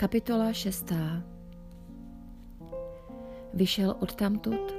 Kapitola 0.00 0.52
6. 0.52 0.92
Vyšel 3.54 3.96
odtamtud 4.00 4.74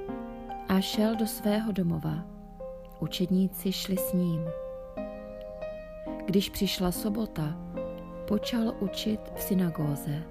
a 0.68 0.82
šel 0.82 1.16
do 1.16 1.28
svého 1.28 1.72
domova. 1.72 2.26
Učedníci 3.00 3.72
šli 3.72 3.97
s 3.97 4.13
ním. 4.13 4.42
Když 6.26 6.49
přišla 6.49 6.92
sobota, 6.92 7.58
počal 8.28 8.74
učit 8.79 9.20
v 9.36 9.42
synagóze. 9.42 10.24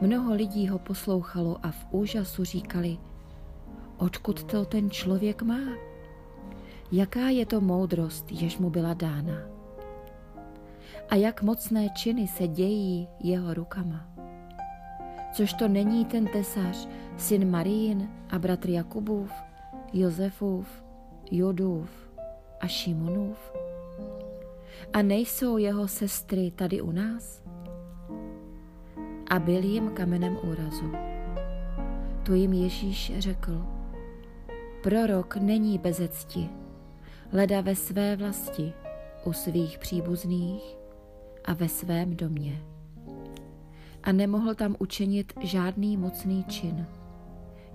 Mnoho 0.00 0.34
lidí 0.34 0.68
ho 0.68 0.78
poslouchalo 0.78 1.56
a 1.62 1.70
v 1.70 1.86
úžasu 1.90 2.44
říkali, 2.44 2.98
odkud 3.96 4.44
to 4.44 4.64
ten 4.64 4.90
člověk 4.90 5.42
má? 5.42 5.72
Jaká 6.92 7.28
je 7.28 7.46
to 7.46 7.60
moudrost, 7.60 8.32
jež 8.32 8.58
mu 8.58 8.70
byla 8.70 8.94
dána? 8.94 9.55
A 11.08 11.14
jak 11.14 11.42
mocné 11.42 11.88
činy 11.88 12.28
se 12.28 12.48
dějí 12.48 13.08
jeho 13.20 13.54
rukama. 13.54 14.08
Což 15.32 15.52
to 15.52 15.68
není 15.68 16.04
ten 16.04 16.26
tesař, 16.26 16.88
syn 17.16 17.50
Marín 17.50 18.10
a 18.30 18.38
bratr 18.38 18.70
Jakubův, 18.70 19.32
Josefův, 19.92 20.84
Jodův 21.30 21.90
a 22.60 22.66
Šimonův? 22.66 23.52
A 24.92 25.02
nejsou 25.02 25.56
jeho 25.56 25.88
sestry 25.88 26.50
tady 26.50 26.80
u 26.80 26.92
nás? 26.92 27.42
A 29.30 29.38
byl 29.38 29.64
jim 29.64 29.90
kamenem 29.90 30.38
úrazu. 30.42 30.92
Tu 32.22 32.34
jim 32.34 32.52
Ježíš 32.52 33.12
řekl, 33.18 33.66
prorok 34.82 35.36
není 35.36 35.78
bezecti, 35.78 36.48
leda 37.32 37.60
ve 37.60 37.74
své 37.74 38.16
vlasti, 38.16 38.72
u 39.24 39.32
svých 39.32 39.78
příbuzných 39.78 40.75
a 41.46 41.52
ve 41.52 41.68
svém 41.68 42.16
domě. 42.16 42.62
A 44.02 44.12
nemohl 44.12 44.54
tam 44.54 44.76
učinit 44.78 45.32
žádný 45.40 45.96
mocný 45.96 46.44
čin. 46.44 46.86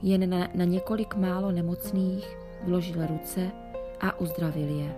Jen 0.01 0.29
na, 0.29 0.47
na 0.55 0.65
několik 0.65 1.15
málo 1.15 1.51
nemocných 1.51 2.37
vložil 2.63 3.07
ruce 3.07 3.51
a 3.99 4.19
uzdravil 4.19 4.79
je. 4.79 4.95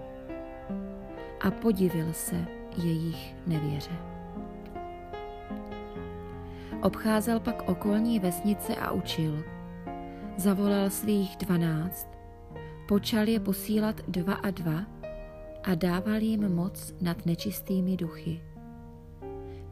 A 1.41 1.51
podivil 1.51 2.13
se 2.13 2.45
jejich 2.77 3.35
nevěře. 3.47 3.97
Obcházel 6.81 7.39
pak 7.39 7.69
okolní 7.69 8.19
vesnice 8.19 8.75
a 8.75 8.91
učil. 8.91 9.43
Zavolal 10.37 10.89
svých 10.89 11.37
dvanáct, 11.37 12.07
počal 12.87 13.27
je 13.27 13.39
posílat 13.39 14.01
dva 14.07 14.33
a 14.33 14.51
dva 14.51 14.85
a 15.63 15.75
dával 15.75 16.21
jim 16.21 16.55
moc 16.55 16.93
nad 17.01 17.25
nečistými 17.25 17.97
duchy 17.97 18.52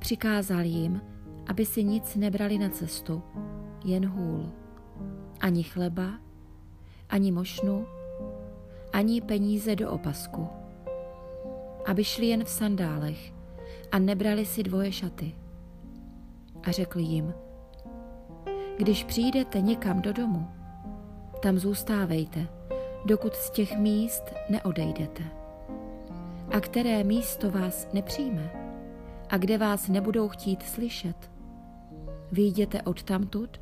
Přikázal 0.01 0.59
jim, 0.59 1.01
aby 1.47 1.65
si 1.65 1.83
nic 1.83 2.15
nebrali 2.15 2.57
na 2.57 2.69
cestu, 2.69 3.23
jen 3.85 4.05
hůl. 4.05 4.51
Ani 5.39 5.63
chleba, 5.63 6.11
ani 7.09 7.31
mošnu, 7.31 7.85
ani 8.93 9.21
peníze 9.21 9.75
do 9.75 9.91
opasku. 9.91 10.47
Aby 11.85 12.03
šli 12.03 12.25
jen 12.25 12.43
v 12.43 12.49
sandálech 12.49 13.33
a 13.91 13.99
nebrali 13.99 14.45
si 14.45 14.63
dvoje 14.63 14.91
šaty. 14.91 15.35
A 16.63 16.71
řekl 16.71 16.99
jim, 16.99 17.33
když 18.77 19.03
přijdete 19.03 19.61
někam 19.61 20.01
do 20.01 20.13
domu, 20.13 20.47
tam 21.41 21.59
zůstávejte, 21.59 22.47
dokud 23.05 23.33
z 23.33 23.49
těch 23.49 23.77
míst 23.77 24.23
neodejdete. 24.49 25.23
A 26.51 26.59
které 26.59 27.03
místo 27.03 27.51
vás 27.51 27.87
nepřijme, 27.93 28.60
a 29.31 29.37
kde 29.37 29.57
vás 29.57 29.87
nebudou 29.87 30.27
chtít 30.27 30.63
slyšet. 30.63 31.31
Vyjděte 32.31 32.81
odtamtud 32.81 33.61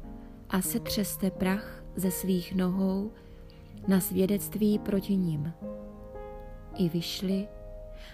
a 0.50 0.62
setřeste 0.62 1.32
prach 1.32 1.84
ze 1.96 2.12
svých 2.12 2.56
nohou 2.56 3.12
na 3.88 4.00
svědectví 4.00 4.80
proti 4.80 5.16
ním. 5.16 5.54
I 6.76 6.90
vyšli 6.90 7.48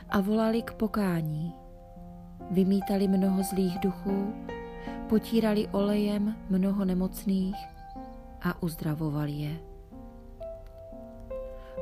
a 0.09 0.21
volali 0.21 0.61
k 0.61 0.73
pokání. 0.73 1.53
Vymítali 2.51 3.07
mnoho 3.07 3.43
zlých 3.43 3.79
duchů, 3.79 4.33
potírali 5.09 5.67
olejem 5.71 6.35
mnoho 6.49 6.85
nemocných 6.85 7.55
a 8.41 8.63
uzdravovali 8.63 9.31
je. 9.31 9.57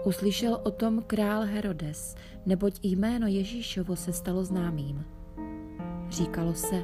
Uslyšel 0.06 0.62
o 0.64 0.72
tom 0.72 1.04
král 1.08 1.42
Herodes, 1.42 2.16
neboť 2.46 2.80
jméno 2.84 3.28
Ježíšovo 3.28 3.96
se 3.96 4.14
stalo 4.14 4.46
známým. 4.46 5.13
Říkalo 6.14 6.54
se, 6.54 6.84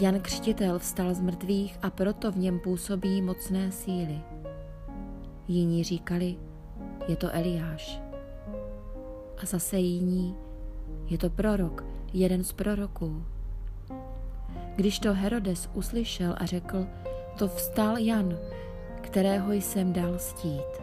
Jan 0.00 0.20
Křtitel 0.20 0.78
vstal 0.78 1.14
z 1.14 1.20
mrtvých 1.20 1.78
a 1.82 1.90
proto 1.90 2.32
v 2.32 2.36
něm 2.36 2.60
působí 2.60 3.22
mocné 3.22 3.72
síly. 3.72 4.20
Jiní 5.48 5.84
říkali, 5.84 6.36
je 7.08 7.16
to 7.16 7.28
Eliáš. 7.32 8.00
A 9.42 9.46
zase 9.46 9.78
jiní, 9.78 10.36
je 11.06 11.18
to 11.18 11.30
prorok, 11.30 11.84
jeden 12.12 12.44
z 12.44 12.52
proroků. 12.52 13.24
Když 14.76 14.98
to 14.98 15.14
Herodes 15.14 15.70
uslyšel 15.74 16.34
a 16.38 16.46
řekl, 16.46 16.86
to 17.38 17.48
vstal 17.48 17.98
Jan, 17.98 18.38
kterého 19.00 19.52
jsem 19.52 19.92
dal 19.92 20.18
stít. 20.18 20.82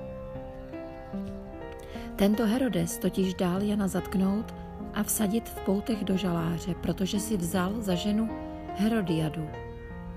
Tento 2.15 2.45
Herodes 2.45 2.97
totiž 2.97 3.33
dal 3.33 3.61
Jana 3.61 3.87
zatknout 3.87 4.62
a 4.93 5.03
vsadit 5.03 5.49
v 5.49 5.59
poutech 5.59 6.03
do 6.03 6.17
žaláře, 6.17 6.75
protože 6.81 7.19
si 7.19 7.37
vzal 7.37 7.81
za 7.81 7.95
ženu 7.95 8.29
Herodiadu, 8.75 9.47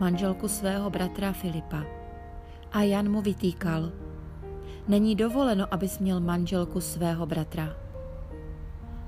manželku 0.00 0.48
svého 0.48 0.90
bratra 0.90 1.32
Filipa. 1.32 1.82
A 2.72 2.82
Jan 2.82 3.08
mu 3.08 3.22
vytýkal, 3.22 3.92
není 4.88 5.16
dovoleno, 5.16 5.66
abys 5.70 5.98
měl 5.98 6.20
manželku 6.20 6.80
svého 6.80 7.26
bratra. 7.26 7.76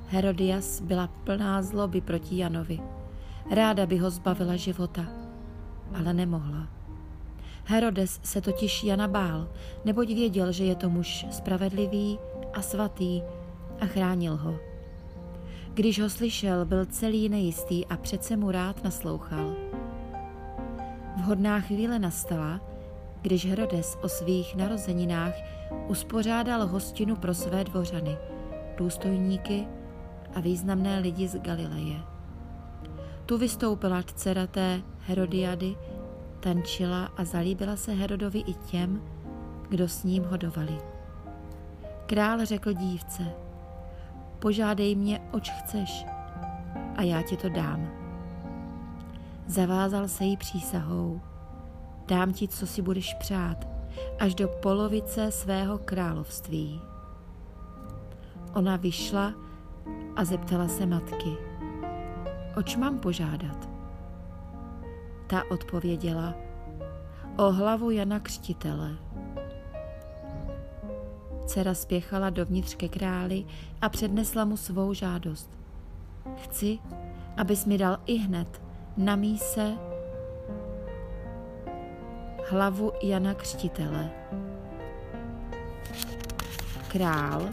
Herodias 0.08 0.80
byla 0.80 1.06
plná 1.06 1.62
zloby 1.62 2.00
proti 2.00 2.38
Janovi. 2.38 2.80
Ráda 3.50 3.86
by 3.86 3.98
ho 3.98 4.10
zbavila 4.10 4.56
života, 4.56 5.04
ale 5.94 6.14
nemohla. 6.14 6.68
Herodes 7.64 8.20
se 8.22 8.40
totiž 8.40 8.84
Jana 8.84 9.08
bál, 9.08 9.48
neboť 9.84 10.08
věděl, 10.08 10.52
že 10.52 10.64
je 10.64 10.74
to 10.74 10.90
muž 10.90 11.26
spravedlivý 11.30 12.18
a 12.52 12.62
svatý 12.62 13.22
a 13.80 13.86
chránil 13.86 14.36
ho. 14.36 14.56
Když 15.74 16.00
ho 16.00 16.10
slyšel, 16.10 16.64
byl 16.64 16.86
celý 16.86 17.28
nejistý 17.28 17.86
a 17.86 17.96
přece 17.96 18.36
mu 18.36 18.50
rád 18.50 18.84
naslouchal. 18.84 19.54
Vhodná 21.16 21.60
chvíle 21.60 21.98
nastala, 21.98 22.60
když 23.22 23.46
Herodes 23.46 23.98
o 24.02 24.08
svých 24.08 24.56
narozeninách 24.56 25.34
uspořádal 25.88 26.66
hostinu 26.66 27.16
pro 27.16 27.34
své 27.34 27.64
dvořany, 27.64 28.16
důstojníky 28.76 29.66
a 30.34 30.40
významné 30.40 30.98
lidi 30.98 31.28
z 31.28 31.38
Galileje. 31.38 32.00
Tu 33.26 33.38
vystoupila 33.38 34.02
dcera 34.02 34.46
té 34.46 34.82
Herodiady, 35.00 35.76
tančila 36.40 37.04
a 37.16 37.24
zalíbila 37.24 37.76
se 37.76 37.92
Herodovi 37.92 38.38
i 38.38 38.54
těm, 38.54 39.02
kdo 39.68 39.88
s 39.88 40.04
ním 40.04 40.24
hodovali. 40.24 40.78
Král 42.06 42.44
řekl 42.44 42.72
dívce– 42.72 43.22
požádej 44.38 44.94
mě, 44.94 45.20
oč 45.32 45.50
chceš, 45.50 46.06
a 46.96 47.02
já 47.02 47.22
ti 47.22 47.36
to 47.36 47.48
dám. 47.48 47.88
Zavázal 49.46 50.08
se 50.08 50.24
jí 50.24 50.36
přísahou, 50.36 51.20
dám 52.06 52.32
ti, 52.32 52.48
co 52.48 52.66
si 52.66 52.82
budeš 52.82 53.14
přát, 53.14 53.68
až 54.20 54.34
do 54.34 54.48
polovice 54.48 55.32
svého 55.32 55.78
království. 55.78 56.80
Ona 58.54 58.76
vyšla 58.76 59.34
a 60.16 60.24
zeptala 60.24 60.68
se 60.68 60.86
matky, 60.86 61.36
oč 62.56 62.76
mám 62.76 62.98
požádat? 62.98 63.68
Ta 65.26 65.42
odpověděla, 65.50 66.34
o 67.36 67.52
hlavu 67.52 67.90
Jana 67.90 68.20
Křtitele. 68.20 69.07
Dcera 71.48 71.74
spěchala 71.74 72.30
dovnitř 72.30 72.74
ke 72.74 72.88
králi 72.88 73.44
a 73.80 73.88
přednesla 73.88 74.44
mu 74.44 74.56
svou 74.56 74.94
žádost. 74.94 75.50
Chci, 76.36 76.78
abys 77.36 77.64
mi 77.64 77.78
dal 77.78 77.98
i 78.06 78.16
hned 78.16 78.62
na 78.96 79.16
míse 79.16 79.72
hlavu 82.50 82.92
Jana 83.02 83.34
Křtitele. 83.34 84.10
Král 86.88 87.48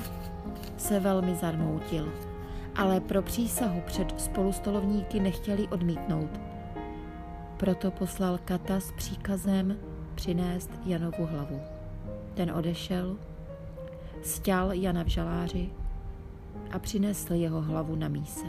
se 0.78 1.00
velmi 1.00 1.36
zarmoutil, 1.36 2.14
ale 2.76 3.00
pro 3.00 3.22
přísahu 3.22 3.82
před 3.86 4.22
spolustolovníky 4.22 5.20
nechtěli 5.20 5.68
odmítnout. 5.68 6.40
Proto 7.58 7.92
poslal 7.92 8.40
Kata 8.46 8.80
s 8.80 8.92
příkazem 8.92 9.78
přinést 10.16 10.72
Janovu 10.86 11.26
hlavu. 11.26 11.62
Ten 12.34 12.52
odešel 12.52 13.18
stěl 14.26 14.72
Jana 14.72 15.04
v 15.04 15.08
žaláři 15.08 15.70
a 16.72 16.80
přinesl 16.80 17.34
jeho 17.34 17.62
hlavu 17.62 17.96
na 17.96 18.08
míse. 18.08 18.46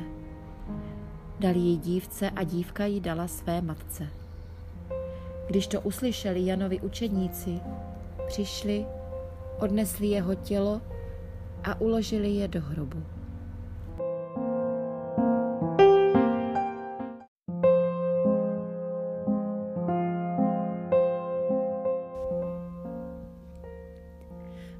Dali 1.41 1.59
ji 1.59 1.77
dívce 1.77 2.31
a 2.31 2.43
dívka 2.43 2.87
ji 2.87 3.01
dala 3.01 3.29
své 3.29 3.63
matce. 3.63 4.09
Když 5.47 5.67
to 5.67 5.81
uslyšeli 5.81 6.47
Janovi 6.47 6.81
učedníci, 6.81 7.61
přišli, 8.27 8.87
odnesli 9.61 10.07
jeho 10.07 10.35
tělo 10.35 10.81
a 11.65 11.81
uložili 11.81 12.31
je 12.31 12.49
do 12.49 12.61
hrobu. 12.61 13.03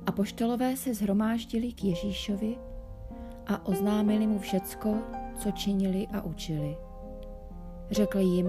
Apoštolové 0.07 0.77
se 0.77 0.95
zhromáždili 0.95 1.73
k 1.73 1.85
Ježíšovi 1.85 2.59
a 3.47 3.67
oznámili 3.67 4.27
mu 4.27 4.39
všecko, 4.39 4.95
co 5.39 5.51
činili 5.51 6.07
a 6.13 6.23
učili. 6.23 6.77
Řekl 7.91 8.19
jim, 8.19 8.47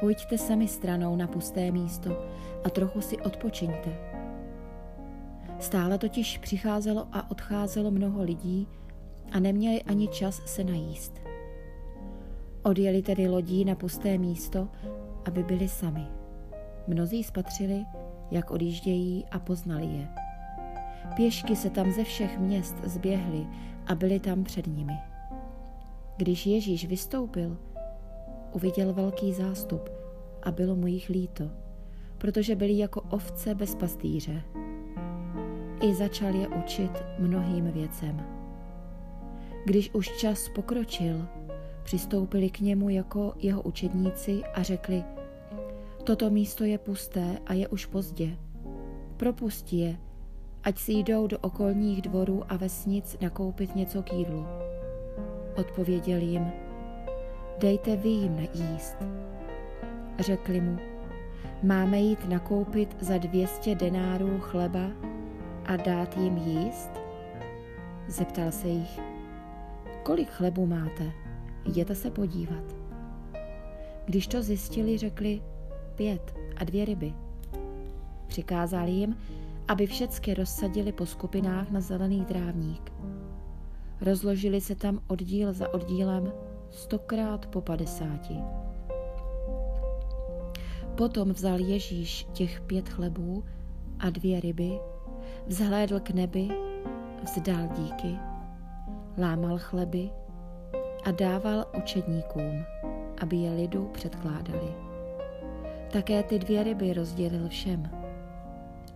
pojďte 0.00 0.38
sami 0.38 0.68
stranou 0.68 1.16
na 1.16 1.26
pusté 1.26 1.70
místo 1.70 2.24
a 2.64 2.70
trochu 2.70 3.00
si 3.00 3.18
odpočiňte. 3.18 3.98
Stále 5.58 5.98
totiž 5.98 6.38
přicházelo 6.38 7.06
a 7.12 7.30
odcházelo 7.30 7.90
mnoho 7.90 8.22
lidí 8.22 8.68
a 9.32 9.40
neměli 9.40 9.82
ani 9.82 10.08
čas 10.08 10.42
se 10.46 10.64
najíst. 10.64 11.20
Odjeli 12.62 13.02
tedy 13.02 13.28
lodí 13.28 13.64
na 13.64 13.74
pusté 13.74 14.18
místo, 14.18 14.68
aby 15.24 15.42
byli 15.42 15.68
sami. 15.68 16.06
Mnozí 16.86 17.24
spatřili, 17.24 17.84
jak 18.30 18.50
odjíždějí 18.50 19.24
a 19.30 19.38
poznali 19.38 19.86
je. 19.86 20.29
Pěšky 21.16 21.56
se 21.56 21.70
tam 21.70 21.92
ze 21.92 22.04
všech 22.04 22.38
měst 22.38 22.76
zběhly 22.84 23.46
a 23.86 23.94
byli 23.94 24.20
tam 24.20 24.44
před 24.44 24.66
nimi. 24.66 24.92
Když 26.16 26.46
Ježíš 26.46 26.86
vystoupil, 26.86 27.56
uviděl 28.52 28.92
velký 28.92 29.32
zástup 29.32 29.88
a 30.42 30.50
bylo 30.50 30.76
mu 30.76 30.86
jich 30.86 31.08
líto, 31.08 31.44
protože 32.18 32.56
byli 32.56 32.78
jako 32.78 33.00
ovce 33.00 33.54
bez 33.54 33.74
pastýře. 33.74 34.42
I 35.82 35.94
začal 35.94 36.34
je 36.34 36.48
učit 36.48 36.90
mnohým 37.18 37.72
věcem. 37.72 38.26
Když 39.64 39.90
už 39.94 40.18
čas 40.18 40.48
pokročil, 40.48 41.26
přistoupili 41.82 42.50
k 42.50 42.60
němu 42.60 42.88
jako 42.88 43.34
jeho 43.38 43.62
učedníci 43.62 44.42
a 44.54 44.62
řekli, 44.62 45.04
toto 46.04 46.30
místo 46.30 46.64
je 46.64 46.78
pusté 46.78 47.38
a 47.46 47.52
je 47.52 47.68
už 47.68 47.86
pozdě. 47.86 48.36
Propustí 49.16 49.78
je, 49.78 49.96
ať 50.64 50.78
si 50.78 50.92
jdou 50.92 51.26
do 51.26 51.38
okolních 51.38 52.02
dvorů 52.02 52.42
a 52.48 52.56
vesnic 52.56 53.16
nakoupit 53.20 53.76
něco 53.76 54.02
k 54.02 54.12
jídlu. 54.12 54.46
Odpověděl 55.56 56.18
jim, 56.18 56.46
dejte 57.58 57.96
vy 57.96 58.08
jim 58.08 58.48
jíst. 58.54 58.96
Řekli 60.18 60.60
mu, 60.60 60.78
máme 61.62 62.00
jít 62.00 62.28
nakoupit 62.28 62.96
za 63.00 63.18
dvěstě 63.18 63.74
denárů 63.74 64.38
chleba 64.40 64.90
a 65.64 65.76
dát 65.76 66.16
jim 66.16 66.36
jíst? 66.36 66.90
Zeptal 68.08 68.52
se 68.52 68.68
jich, 68.68 69.00
kolik 70.02 70.30
chlebu 70.30 70.66
máte, 70.66 71.12
jděte 71.64 71.94
se 71.94 72.10
podívat. 72.10 72.64
Když 74.04 74.26
to 74.26 74.42
zjistili, 74.42 74.98
řekli 74.98 75.42
pět 75.94 76.34
a 76.56 76.64
dvě 76.64 76.84
ryby. 76.84 77.14
Přikázal 78.26 78.88
jim, 78.88 79.16
aby 79.70 79.86
všecky 79.86 80.34
rozsadili 80.34 80.92
po 80.92 81.06
skupinách 81.06 81.70
na 81.70 81.80
zelený 81.80 82.24
trávník. 82.24 82.92
Rozložili 84.00 84.60
se 84.60 84.74
tam 84.74 85.00
oddíl 85.06 85.52
za 85.52 85.74
oddílem 85.74 86.32
stokrát 86.70 87.46
po 87.46 87.60
padesáti. 87.60 88.34
Potom 90.94 91.30
vzal 91.30 91.60
Ježíš 91.60 92.26
těch 92.32 92.60
pět 92.60 92.88
chlebů 92.88 93.44
a 93.98 94.10
dvě 94.10 94.40
ryby, 94.40 94.80
vzhlédl 95.46 96.00
k 96.00 96.10
nebi, 96.10 96.48
vzdal 97.22 97.68
díky, 97.78 98.16
lámal 99.18 99.58
chleby 99.58 100.10
a 101.04 101.10
dával 101.10 101.66
učedníkům, 101.78 102.64
aby 103.22 103.36
je 103.36 103.50
lidu 103.50 103.90
předkládali. 103.92 104.74
Také 105.92 106.22
ty 106.22 106.38
dvě 106.38 106.62
ryby 106.62 106.92
rozdělil 106.92 107.48
všem 107.48 107.99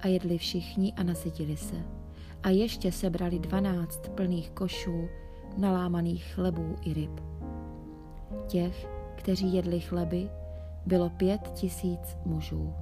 a 0.04 0.08
jedli 0.08 0.38
všichni 0.38 0.92
a 0.92 1.02
nasytili 1.02 1.56
se. 1.56 1.76
A 2.42 2.48
ještě 2.48 2.92
sebrali 2.92 3.38
dvanáct 3.38 4.08
plných 4.08 4.50
košů 4.50 5.08
nalámaných 5.56 6.24
chlebů 6.34 6.76
i 6.82 6.94
ryb. 6.94 7.20
Těch, 8.46 8.88
kteří 9.14 9.54
jedli 9.54 9.80
chleby, 9.80 10.30
bylo 10.86 11.10
pět 11.10 11.40
tisíc 11.54 12.16
mužů. 12.24 12.74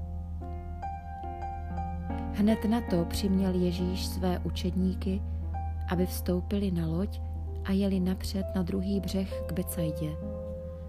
Hned 2.33 2.65
na 2.65 2.81
to 2.81 3.05
přiměl 3.05 3.55
Ježíš 3.55 4.07
své 4.07 4.39
učedníky, 4.39 5.23
aby 5.91 6.07
vstoupili 6.07 6.71
na 6.71 6.87
loď 6.87 7.21
a 7.65 7.73
jeli 7.73 8.01
napřed 8.01 8.47
na 8.55 8.63
druhý 8.63 9.01
břeh 9.01 9.43
k 9.47 9.53
Becajdě, 9.53 10.17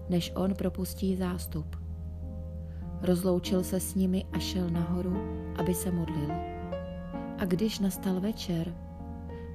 než 0.08 0.32
on 0.34 0.54
propustí 0.54 1.16
zástup. 1.16 1.83
Rozloučil 3.04 3.64
se 3.64 3.80
s 3.80 3.94
nimi 3.94 4.24
a 4.32 4.38
šel 4.38 4.70
nahoru, 4.70 5.16
aby 5.56 5.74
se 5.74 5.90
modlil. 5.90 6.28
A 7.38 7.44
když 7.44 7.78
nastal 7.78 8.20
večer, 8.20 8.74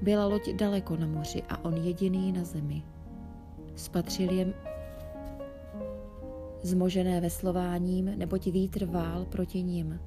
byla 0.01 0.25
loď 0.25 0.49
daleko 0.49 0.97
na 0.97 1.07
moři 1.07 1.43
a 1.49 1.65
on 1.65 1.77
jediný 1.77 2.31
na 2.31 2.43
zemi. 2.43 2.83
Spatřil 3.75 4.31
je 4.31 4.53
zmožené 6.61 7.21
veslováním, 7.21 8.13
neboť 8.17 8.47
vítr 8.47 8.85
vál 8.85 9.25
proti 9.25 9.63
ním. 9.63 9.99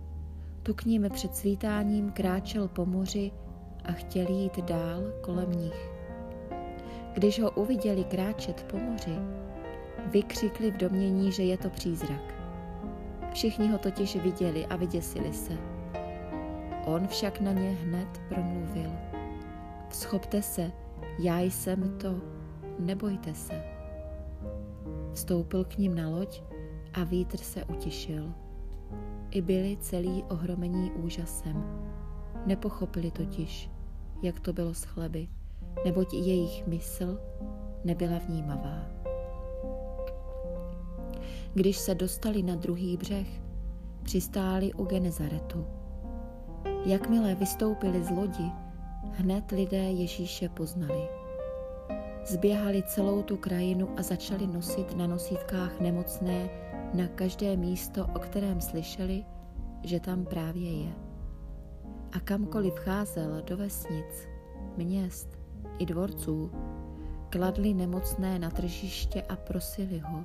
Tu 0.62 0.74
k 0.74 0.84
ním 0.84 1.06
před 1.12 1.36
svítáním 1.36 2.10
kráčel 2.10 2.68
po 2.68 2.86
moři 2.86 3.30
a 3.84 3.92
chtěl 3.92 4.26
jít 4.30 4.58
dál 4.58 5.02
kolem 5.20 5.52
nich. 5.52 5.90
Když 7.12 7.40
ho 7.40 7.50
uviděli 7.50 8.04
kráčet 8.04 8.66
po 8.70 8.76
moři, 8.78 9.18
vykřikli 10.10 10.70
v 10.70 10.76
domění, 10.76 11.32
že 11.32 11.42
je 11.42 11.58
to 11.58 11.70
přízrak. 11.70 12.41
Všichni 13.32 13.68
ho 13.68 13.78
totiž 13.78 14.16
viděli 14.16 14.66
a 14.66 14.76
vyděsili 14.76 15.32
se. 15.32 15.58
On 16.84 17.06
však 17.06 17.40
na 17.40 17.52
ně 17.52 17.70
hned 17.70 18.08
promluvil. 18.28 18.90
Schopte 19.90 20.42
se, 20.42 20.72
já 21.18 21.40
jsem 21.40 21.98
to, 21.98 22.14
nebojte 22.78 23.34
se. 23.34 23.64
Vstoupil 25.12 25.64
k 25.64 25.78
ním 25.78 25.94
na 25.94 26.08
loď 26.08 26.42
a 26.94 27.04
vítr 27.04 27.38
se 27.38 27.64
utišil. 27.64 28.32
I 29.30 29.40
byli 29.42 29.76
celý 29.80 30.22
ohromení 30.22 30.90
úžasem. 30.90 31.64
Nepochopili 32.46 33.10
totiž, 33.10 33.70
jak 34.22 34.40
to 34.40 34.52
bylo 34.52 34.74
s 34.74 34.84
chleby, 34.84 35.28
neboť 35.84 36.14
jejich 36.14 36.66
mysl 36.66 37.18
nebyla 37.84 38.18
vnímavá. 38.18 39.01
Když 41.54 41.78
se 41.78 41.94
dostali 41.94 42.42
na 42.42 42.54
druhý 42.54 42.96
břeh, 42.96 43.26
přistáli 44.02 44.72
u 44.72 44.84
Genezaretu. 44.84 45.66
Jakmile 46.86 47.34
vystoupili 47.34 48.04
z 48.04 48.10
lodi, 48.10 48.50
hned 49.10 49.50
lidé 49.50 49.76
Ježíše 49.76 50.48
poznali. 50.48 51.08
Zběhali 52.26 52.82
celou 52.82 53.22
tu 53.22 53.36
krajinu 53.36 53.88
a 53.96 54.02
začali 54.02 54.46
nosit 54.46 54.96
na 54.96 55.06
nosítkách 55.06 55.80
nemocné 55.80 56.50
na 56.94 57.06
každé 57.08 57.56
místo, 57.56 58.06
o 58.14 58.18
kterém 58.18 58.60
slyšeli, 58.60 59.24
že 59.82 60.00
tam 60.00 60.24
právě 60.24 60.82
je. 60.82 60.92
A 62.12 62.20
kamkoliv 62.20 62.74
vcházel 62.74 63.42
do 63.42 63.56
vesnic, 63.56 64.28
měst 64.76 65.28
i 65.78 65.86
dvorců, 65.86 66.50
kladli 67.28 67.74
nemocné 67.74 68.38
na 68.38 68.50
tržiště 68.50 69.22
a 69.22 69.36
prosili 69.36 69.98
ho, 69.98 70.24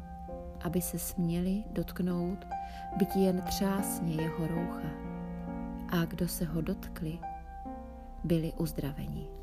aby 0.68 0.82
se 0.82 1.00
směli 1.00 1.64
dotknout 1.72 2.48
byť 2.98 3.16
jen 3.16 3.42
třásně 3.42 4.14
jeho 4.14 4.48
roucha. 4.48 4.90
A 5.90 6.06
kdo 6.06 6.28
se 6.28 6.46
ho 6.46 6.62
dotkli, 6.62 7.20
byli 8.24 8.54
uzdraveni. 8.54 9.37